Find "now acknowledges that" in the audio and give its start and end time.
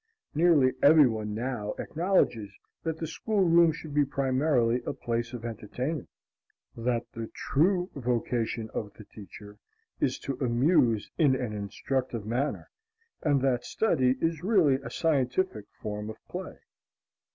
1.35-2.97